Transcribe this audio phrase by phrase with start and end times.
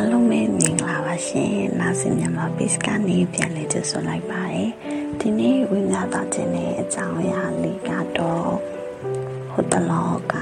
[0.00, 4.68] အားလုံးပဲမင်္ဂလာပါရှင်နာစင်မြန်မာ page ကနေပြန်လည်ကြိုဆိုလိုက်ပါတယ်
[5.20, 8.52] ဒီနေ့ဝိညာတာခြင်းနဲ့အကြောင်းအရာလေးကတော့
[9.52, 10.34] ဟိုတလောက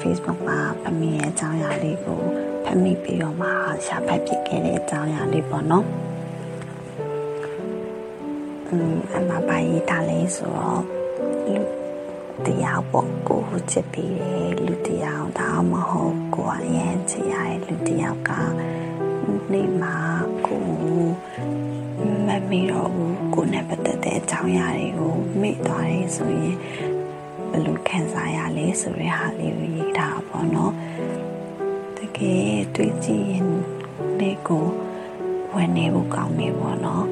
[0.00, 2.20] Facebook မှာဖမိရဲ့အကြောင်းအရာလေးကို
[2.64, 3.50] ဖမိပြီးတော့မှ
[3.86, 5.86] ရှာဖတ်ပြခဲ့တဲ့အကြောင်းအရာလေးပေါ့နော်
[8.68, 10.82] อืมအမပါရေးထားလဲဆိုတော့
[11.52, 11.62] လူ
[12.46, 18.30] တရားပေါ့ကိုချစ်ပြီးတယ်လူတရားဒါမှမဟုတ်ကိုအရင်ချစ်ရတဲ့လူတရားက
[19.52, 19.96] နေ့မှာ
[20.46, 20.64] ကို
[22.26, 26.56] မမေ့တော့ဘူးကိုနဲ့ပတ်သက်တဲ့အကြောင်းအရာတွေကိုမေ့သွားတယ်ဆိုရင်
[27.50, 30.72] ဘယ်လိုခံစားရလဲဆိုတဲ့ဟာလေးကိုရေးထားပါတော့
[31.96, 33.48] တကယ်တွေးကြည့်ရင်
[34.20, 34.66] ဒီကို
[35.54, 37.06] ဝင်နေဖို့ကောင်းနေပေါ့နော်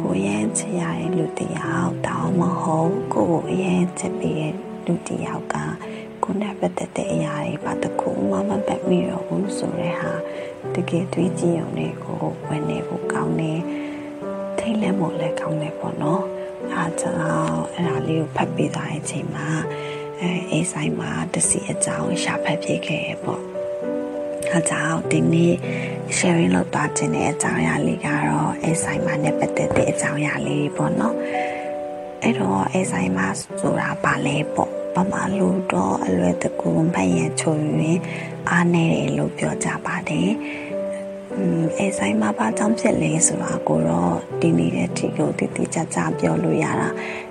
[0.00, 4.54] ကိုရဲ့ချစ်ရတဲ့လူတယောက်တောင်းမဟုတ်ကိုရဲ့ချစ်ပြီးတဲ့
[4.86, 5.56] လူတယောက်က
[6.30, 10.12] ကိုနဲ့ပတ်သက်တဲ့အရာတွေဘာတစ်ခုမှမပတ်မိတော့ဘူးဆိုတဲ့ဟာ
[10.74, 13.52] တကယ်တွေးကြည့်ရုံနဲ့ကိုဝင်နေဖို့ကောင်းနေ
[14.58, 16.24] ထိတ်လန့်ဖို့လည်းကောင်းနေပေါ့နော်
[16.74, 17.20] အားကြောင့်
[17.74, 19.48] အဲ့ဒါလေးကိုဖတ်ပေးသွားတဲ့အချိန်မှာ
[20.20, 23.42] အဲအေးဆိုင်မှာတစီအကြောင်းရှာဖတ်ပြခဲ့ပေါ့
[24.50, 25.54] အားကြောင့်ဒီနေ့
[26.16, 31.16] sharing လုပ်သွားခြင်းတဲ့အကြောင်းအရာလေးကတော့အေးဆိုင်မှာနဲ့ပတ်သက်တဲ့အကြောင်းအရာလေးပေါ့နော်
[32.22, 33.26] အဲ့တော့အေးဆိုင်မှာ
[33.60, 37.98] ဆိုတာပါလဲပေါ့ ပမာလူတော့အလွယ်တကူဖတ်ရချိုရင်
[38.50, 40.30] အားနေတယ်လို့ပြောကြပါတယ်။
[41.34, 46.88] อืมအဲဆိုင်မှာဘာကြောင့်ဖြစ်လဲဆိုတာကိုတော့ဒီနေတဲ့ဒီကိုတည်တည်ကြကြပြောလို့ရတာ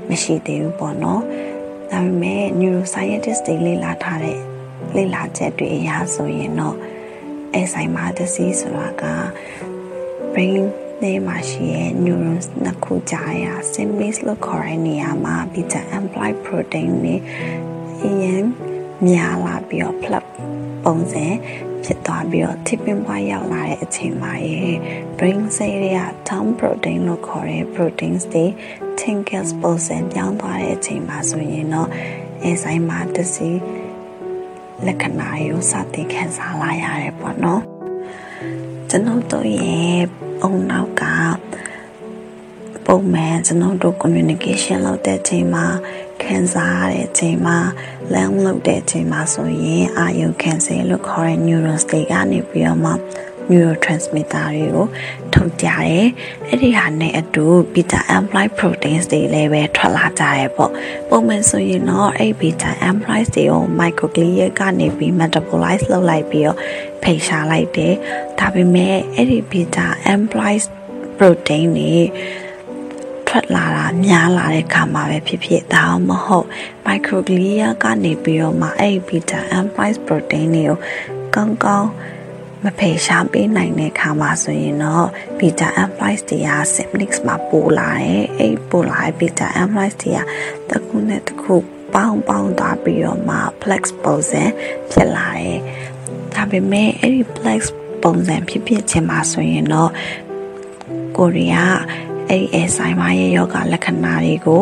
[0.09, 1.21] မရှိသေးဘူးပေါ့နော်။
[1.91, 4.39] ဒါပေမဲ့ neuroscientist တွေလေ့လာထားတဲ့
[4.95, 6.75] လေ့လာချက်တွေအရဆိုရင်တော့
[7.53, 9.03] အဲဆိုင်မှာ disease ဆိုတာက
[10.33, 10.63] brain
[11.02, 17.16] ထဲမှာရှိတဲ့ neurons နှစ်ခုကြားရ synapse လို့ခေါ်တဲ့နေရာမှာ beta amyloid protein တွေ
[18.03, 18.44] အရင်
[19.08, 20.25] များလာပြီးတော့ plug
[20.83, 21.25] ပုံစံ
[21.83, 24.61] ဖြစ်သွားပြီးတော့ tipping point ရောက်လာတဲ့အချိန်မှာရေ
[25.17, 28.45] brain cell တွေက tau protein လို့ခေါ်တဲ့ proteins တွေ
[29.00, 31.89] tinkers ပုံစံပြောင်းသွားတဲ့အချိန်မှာဆိုရင်တော့
[32.43, 33.49] အဲဆိုင်မှာတစီ
[34.86, 37.61] လက္ခဏာတွေကိုစတင်ခံစားလာရတယ်ပေါ့နော်
[38.89, 41.04] ကျွန်တော်တို့ရဲ့ ပုံနောက်က
[42.86, 45.66] ပုံမှန်ကျွန်တော်တို့ communication လုပ်တဲ့ချိန်မှာ
[46.23, 47.58] ခံစားရတဲ့ချိန်မှာ
[48.14, 52.92] လမ်းလုပ်တဲ့ချိန်မှာဆိုရင်အာယုခံစေလို့ခေါ်တဲ့ neurons တွေကနေပြီးတော့မှ
[53.52, 54.87] neurotransmitter တွေကို
[55.33, 56.05] ထုတ်ကြတယ်။
[56.48, 60.71] အဲ့ဒီဟာနဲ့အတူ beta amyloid proteins တွေလည်းပဲထွက်လာကြတယ်ပေါ့။
[61.10, 66.58] ပုံမှန်ဆိုရင်တော့အဲ့ beta amyloid တွေကို microglia ကနေပြီး metabolize လုပ်လိုက်ပြီးတော့
[67.04, 67.93] ဖိတ်ရှားလိုက်တယ်။
[68.39, 70.64] ဒါပေမဲ့အဲ့ဒီ beta amyloid
[71.17, 71.93] protein တွေ
[73.27, 76.48] ထွက်လာတာများလာတဲ့ခါမှာပဲဖြစ်ဖြစ်ဒါမှမဟုတ်
[76.86, 80.77] microglia ကနေပြီးတော့မှအဲ့ beta amyloid protein တွေကို
[81.36, 81.89] ကောင်းကောင်း
[82.65, 85.08] မဖေရှားပေးနိုင်တဲ့ခါမှာဆိုရင်တော့
[85.39, 90.20] beta amyloid တွေက synapse မှာပို့လာတယ်အဲ့ပို့လာတဲ့ beta amyloid တွေက
[90.69, 91.55] တခုနဲ့တခု
[91.93, 94.43] ပေါင်းပေါင်းသွားပြီးတော့မှ plex ပုံစံ
[94.92, 95.58] ဖြစ်လာတယ်
[96.36, 97.59] ဒါပေမဲ့အဲ့ဒီ plex
[98.03, 99.92] ပုံစံဖြစ်ဖြစ်ခြင်းမှာဆိုရင်တော့
[101.17, 101.75] ကိုရီးယား
[102.30, 104.61] အဲ့ဒီအဲဆိုင်မရဲ့ယောဂလက္ခဏာတွေကို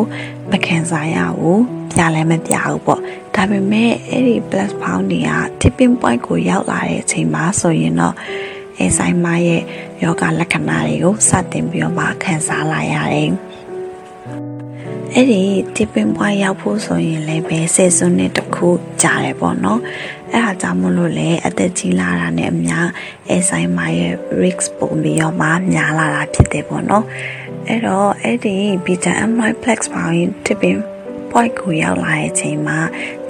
[0.50, 3.00] မခံစားရဘူး ပြလည်းမပြဘူးပေါ့
[3.34, 8.14] ဒါပေမဲ့အဲ့ဒီ plus pound တွေက tipping point ကိုရောက်လာတဲ့အချိန်မှာဆိုရင်တော့
[8.78, 9.62] အဲဆိုင်မရဲ့
[10.02, 13.30] ယောဂလက္ခဏာတွေကိုစတင်ပြီးတော့မှခံစားလာရတယ်
[15.14, 15.42] အဲ့ဒီ
[15.76, 18.68] tipping point ရောက်ဖို့ဆိုရင်လည်းပဲစေစွန်းနဲ့တခု
[19.02, 19.80] ကြာတယ်ပေါ့နော်
[20.32, 22.86] အဲ့ဒါကြောင့်မလို့လေအသက်ကြီးလာတာနဲ့အများ
[23.28, 27.04] အဲဆိုင်မရဲ့ risk ပုံပြီးတော့မှများလာတာဖြစ်တယ်ပေါ့နော်
[27.68, 30.80] အဲ့တော့အဲ့ဒီ beta amyloid plex point tipping
[31.32, 32.78] point ကိုရောက်လာတဲ့အချိန်မှာ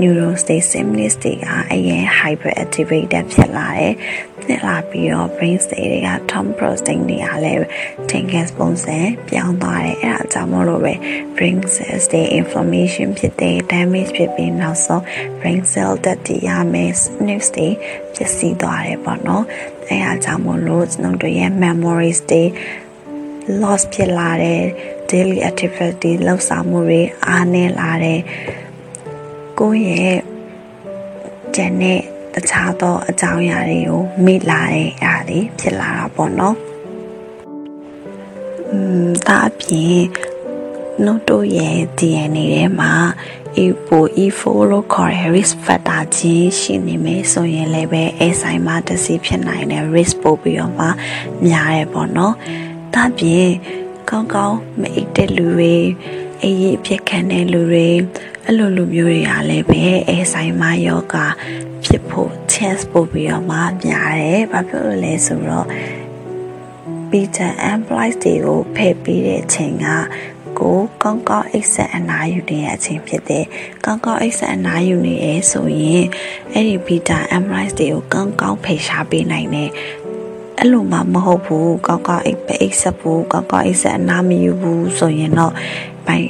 [0.01, 1.39] neuron state synapse တွေက
[1.73, 3.95] အရင် hyperactivated ဖြစ်လာတယ်။
[4.43, 7.67] ဖြစ်လာပြီးတော့ brain state တွေက tom protein တွေကလည်း
[8.11, 8.99] tinkers ပုံစံ
[9.29, 10.95] ပြောင်းသွားတယ်။အဲ့ဒါကြောင့်မို့လို့ပဲ
[11.37, 15.03] brain cells တွေ inflammation ဖြစ်တဲ့ damage ဖြစ်ပြီးနောက်ဆုံး
[15.41, 17.69] brain cell death တွေရမယ် synapse တွေ
[18.15, 19.45] ပျက်စီးသွားတယ်ပေါ့နော်။
[19.89, 22.45] အဲ့ဒါကြောင့်မို့လို့ကျွန်တော်တို့ရဲ့ memories တွေ
[23.61, 24.63] loss ဖြစ်လာတယ်
[25.11, 28.21] daily activity လောက်ဆောင်မှုတွေအားနည်းလာတယ်
[29.59, 30.19] ကိုယ့်ရဲ့
[31.55, 32.01] ကျန်တဲ့
[32.35, 36.57] တခြားသောအကြောင်းအရာတွေကိုမေ့လာတဲ့အားတွေဖြစ်လာတာပေါ့နော်
[38.71, 40.05] อืมဒါအပြင်
[41.05, 42.93] နှုတ်တို့ရဲ့ DNA ထဲမှာ
[43.59, 50.87] APO E4 လို့ခေါ်တဲ့ risk factor ကြီးရှိနေမယ်ဆိုရင်လည်းပဲ Alzheimer disease ဖြစ်နိုင်တဲ့ risk ပို့ပြီးတော့မှ
[51.47, 52.35] များရပေါ့နော်။
[52.95, 53.49] ဒါပြင်
[54.11, 55.77] ကောင်းကောင်းမအိပ်တဲ့လူတွေ
[56.43, 57.89] အေးရအဖြစ်ခံတဲ့လူတွေ
[58.45, 61.15] အဲ့လိုလူမျိုးတွေကလည်းပဲအဲဆိုင်မယောဂ
[61.85, 65.67] ဖြစ်ဖို့ခြ chance ပို့ပြီးတော့မှများတယ်ဘာဖြစ်လို့လဲဆိုတော့
[67.11, 69.87] beta amplifiers တွေကိုဖယ်ပြီးတဲ့အချိန်က
[70.59, 73.45] ကိုကောင်းကောင်းအိတ်ဆက်အနာယူနေတဲ့အချိန်ဖြစ်တယ်။
[73.85, 76.05] ကောင်းကောင်းအိတ်ဆက်အနာယူနေရဲဆိုရင်
[76.53, 79.71] အဲ့ဒီ beta amylase တွေကိုကောင်းကောင်းဖယ်ရှားပေးနိုင်တယ်။
[80.61, 85.53] အဲ့လိုမှမဟုတ်ဘူးကောင်းကောင်းအိတ်ပဲအိတ်ဆက်ဘူးကောင်းကောင်းအိတ်ဆက်အနာမယူဘူးဆိုရင်တော့
[86.07, 86.29] ဘိုင်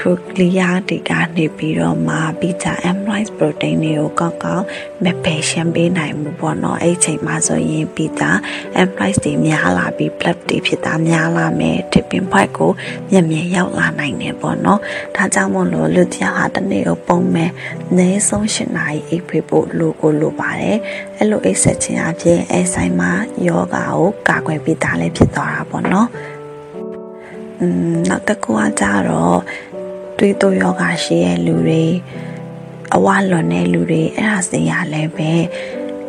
[0.00, 4.64] ခရိုကလီယာတွေကနေပြီးတော့မှ beta amylase protein တွေကိုကောက်ကောက်
[5.04, 8.30] မပယ်ရှင်းပေးနိုင်မှုပေါ့နော်အဲ့ချိန်မှာဆိုရင် beta
[8.80, 12.70] amylase တွေများလာပြီး blood တွေဖြစ်တာများလာမယ် tipping point ကို
[13.10, 14.80] မြင်မြင်ရောက်လာနိုင်တယ်ပေါ့နော်
[15.16, 17.50] ဒါကြောင့်မို့လို့လူတယောက်ဟာတစ်နေ့ကိုပုံမဲ့
[17.90, 20.78] အနည်းဆုံး၈နာရီအိပ်ဖေးဖို့လိုကိုလိုပါတယ်
[21.16, 23.12] အဲ့လိုအိပ်ဆက်ခြင်းအပြင်အဲဆိုင်မှာ
[23.46, 26.08] ယောဂါကိုကာကွယ်ပေးတာလည်းဖြစ်သွားတာပေါ့နော်
[27.60, 29.38] อืมနောက်တစ်ခုကကြတော့
[30.18, 31.84] သွေးတိုးယောဂရှိတဲ့လူတွေ
[32.94, 35.32] အဝလွန်တဲ့လူတွေအဲ့ဒါစရာလည်းပဲ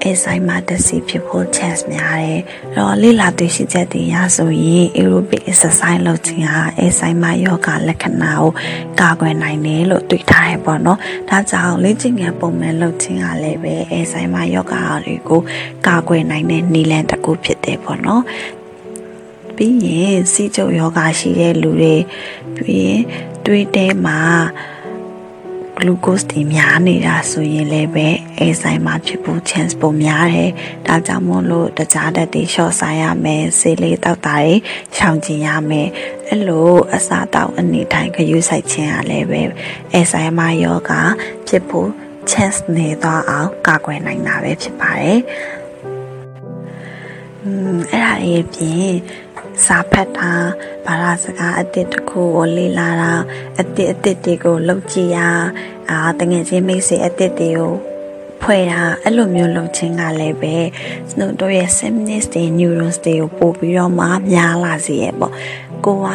[0.04, 2.42] အဲဆိုင်မှာတစီဖြစ်ဖို့ chance များတယ်။
[2.74, 8.52] အဲ့တော့လေ့လာတွေ့ရှိချက်တွေရဆိုရင် aerobic exercise လုပ်ခြင်းဟာအဲဆိုင်မှာယောဂလက္ခဏာကို
[9.00, 14.76] ကာကွယ်နိုင်တယ်လို့တွေ့ထားရပေါ့နော်။ဒါကြောင့်လေ့ကျင့်ခန်းပုံမှန်လုပ်ခြင်းဟာလည်းပဲအဲဆိုင်မှာယောဂ
[15.06, 15.42] တွေကို
[15.88, 18.24] ကာကွယ်နိုင်တဲ့နည်းလမ်းတစ်ခုဖြစ်တယ်ပေါ့နော်။
[19.56, 21.96] ပြီးရင်စီးကျုပ်ယောဂရှိတဲ့လူတွေ
[22.56, 23.02] ပြီးရင်
[23.46, 24.20] သွေးထဲမှာ
[25.78, 28.08] ဂလူကို့စ်တွေများနေတာဆိုရင်လည်းပဲ
[28.38, 30.52] အဲဆိုင်မှာဖြစ်ဖို့ chance ပုံများတယ်။
[30.88, 34.54] ဒါကြောင့်မို့လို့တကြားတက်တွေ short ဆိုင်ရမယ်၊ဆေးလေးတောက်တာတွေ
[34.96, 35.88] ရှောင်ကျင်ရမယ်။
[36.28, 39.42] အဲ့လိုအစာတောက်အနေတိုင်းခယူးဆိုင်ခြင်းကလည်းပဲ
[39.94, 40.92] အဲဆိုင်မှာယောဂ
[41.48, 41.90] ဖြစ်ဖို့
[42.32, 45.20] chance နေသွားအောင်ကာကွယ်နိုင်တာပဲဖြစ်ပါတယ်။
[47.44, 48.26] อืมအဲ့ဒါအ
[48.56, 48.94] ပြင်
[49.66, 50.32] စာဖတ်တာ
[50.86, 53.14] ဘာသာစကားအတစ်တစ်ခုကိုလေ့လာတာ
[53.60, 55.20] အတစ်အတစ်တွေကိုလုပ်ကြည့်ရ
[55.90, 57.74] အာတငယ်ချင်းမိတ်ဆွေအတစ်တွေကို
[58.42, 60.56] ဖွဲ့တာအဲ့လိုမျိုးလုပ်ခြင်းကလည်းပဲ
[61.10, 65.34] ကျွန်တော်တို့ရဲ့ synapses တွေ neurons တွေကိုပို့ပြီးတော့မှများလာစေရပေါ့
[65.86, 66.10] ကိုက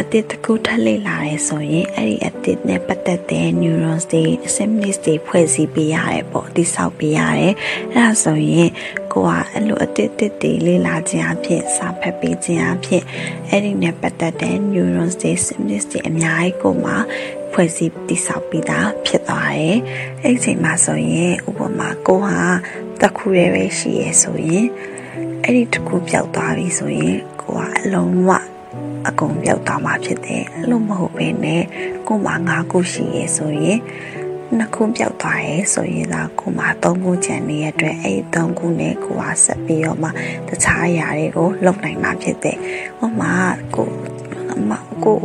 [0.00, 4.24] အတစ်တစ်ခုထပ်လေ့လာရဲဆိုရင်အဲ့ဒီအတစ်နဲ့ပတ်သက်တဲ့ neurons တွေ
[4.54, 7.54] synapses တွေဖွဲ့စည်းပေးရတယ်ပေါ့တိဆောက်ပေးရတယ်
[7.92, 8.70] အဲ့ဒါဆိုရင်
[9.12, 13.02] ကိုကအဲ့လိုအတစ်တစ်တွေလေ့လာခြင်းအဖြစ်စာဖတ်ပေးခြင်းအဖြစ်
[13.48, 16.94] အဲ့ဒီနဲ့ပတ်သက်တဲ့ neurons တွေ synapses တွေအများကြီးကိုမှ
[17.52, 19.76] ဖွဲ့စည်းတိဆောက်ပြီးသားဖြစ်သွားတယ်။
[20.22, 22.40] အဲ့ဒီချိန်မှာဆိုရင်ဥပမာကိုဟာ
[23.00, 24.66] တခုရဲပဲရှိရဲဆိုရင်
[25.44, 28.30] အဲ့ဒီတခုပြောက်သွားပြီဆိုရင်ကိုကအလုံးဝ
[29.08, 31.62] အကုန်ပြောက်သွားမှာဖြစ်တယ်။အဲ့လိုမဟုတ်ဘဲနဲ့
[32.06, 33.80] ကိုမှ၅ခုရှိရဲဆိုရင်
[34.56, 40.08] နှစ်ခုပြောက်သွားရဲဆိုရင်သာကိုမှသုံးခုချန်နေတဲ့အတွက်အဲ့ဒီသုံးခုနဲ့ကိုကဆက်ပြီးတော့မှ
[40.48, 42.56] တခြားအရာတွေကိုလုပ်နိုင်မှာဖြစ်တယ်။
[42.98, 43.32] ဟိုမှာ
[43.74, 43.88] ကို
[44.52, 44.70] အမ
[45.04, 45.18] ကို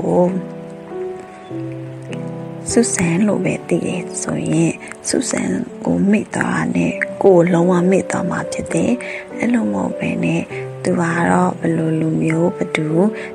[2.72, 4.74] ဆုဆန်လို့ပဲတည်တယ်ဆိုရင်
[5.10, 5.50] ဆုဆန်
[5.86, 6.94] ကိုမိသွားတဲ့
[7.24, 8.94] ကိုလုံးဝမိသွားမှာဖြစ်တယ်
[9.38, 10.42] အဲ့လိုမဟုတ်ပဲနဲ့
[10.84, 12.88] သူကတော့ဘယ်လိုလူမျိုးဘသူ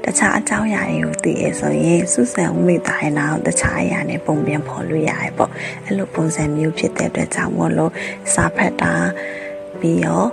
[0.05, 5.51] တခြားအကြောင်းအရာတွေကိုသိရဆိုရင်ဆုဆန်မိသွားရင်တော့တခြားအရာနဲ့ပုံပြန်ဖော်လို့ရတယ်ပေါ့
[5.85, 7.93] အဲ့လိုပုံစံမျိုးဖြစ်တဲ့အတွက်ကြောင့်မို့လို့
[8.35, 8.95] စာဖတ်တာ
[9.81, 10.29] ပြီးတော့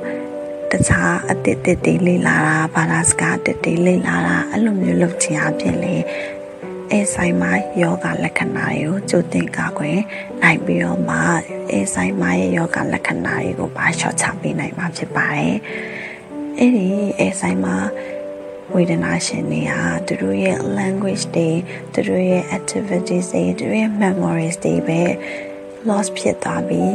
[0.72, 5.96] တခြားအတစ်တစ်တွေလေ့လာတာဘာသာစကားတစ်တွေလေ့လာတာအဲ့လိုမျိုးလုပ်ချင်အဖြစ်လေ
[6.92, 7.52] အဲဆိုင်မှာ
[7.82, 10.00] ယောဂလက္ခဏာတွေကိုကြိုတင်ကာကွယ်
[10.44, 11.18] နိုင်ပြီးတော့မှ
[11.72, 15.56] အဲဆိုင်မှာရဲ့ယောဂလက္ခဏာတွေကိုပါလျှော့ချပေးနိုင်မှာဖြစ်ပါတယ်။
[16.58, 16.88] အဲ့ဒီ
[17.20, 17.76] အဲဆိုင်မှာ
[18.74, 21.50] ဝေဒနာရှင်တွေဟာသူတို့ရဲ့ language တွေ
[21.94, 25.02] သူတို့ရဲ့ activities တွေသူတို့ရဲ့ memories တွေပဲ
[25.88, 26.94] loss ဖြစ်သွားပြီး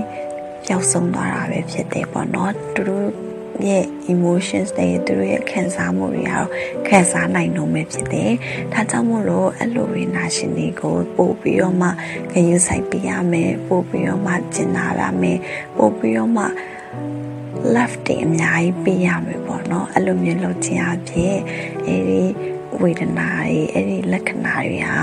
[0.66, 3.23] ပျောက်ဆုံးသွားတာပဲဖြစ်တယ်ပေါ့နော်သူတို့
[3.68, 6.48] ရဲ့ emotions တွေသူတို့ရဲ့ခံစားမှုတွေကတော့
[6.88, 8.32] ခံစားနိုင်တော့မယ်ဖြစ်တယ်။
[8.72, 11.88] ဒါကြောင့်မို့လို့အဲ့လိုဝေနာရှင်တွေကိုပို့ပြီးတော့မှ
[12.32, 15.38] ဂရုစိုက်ပေးရမယ်။ပို့ပြီးတော့မှကျင်နာရမယ်။
[15.76, 16.44] ပို့ပြီးတော့မှ
[17.74, 21.36] left တွေအများကြီးပေးရမယ်ပေါ့နော်။အဲ့လိုမျိုးလုပ်ခြင်းအဖြစ်
[21.86, 22.22] အဲ့ဒီ
[22.82, 24.98] ဝေဒနာတွေအဲ့ဒီလက္ခဏာတွေဟာ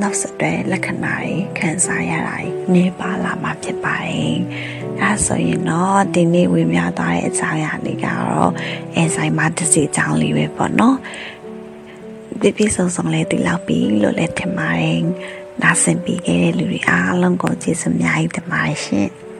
[0.00, 2.36] နောက်ဆက်တွဲလက္ခဏာတွေခံစားရတာ
[2.74, 4.36] နေပါလာမှာဖြစ်ပါတယ်။
[5.02, 8.50] အဲဆိုရင်တော့ဒီနေ့ဝေမျှသွားတဲ့အကြောင်းအရာတွေကတော့
[8.96, 10.96] အဲဆိုင်မှာတစ်စီအကြောင်းလေးပဲပေါ့နော်။
[12.40, 14.98] ပြပြဆုံဆုံလေးတိလောက်ပြီလို့လည်းထင်ပါတယ်။
[15.62, 19.10] ဒါဆင်ပြီးခဲ့တဲ့လူတွေအားလုံးကိုကျေးဇူးအများကြီးတင်ပါတယ်ရှင်။